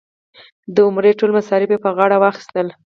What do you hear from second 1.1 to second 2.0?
ټول مصارف یې په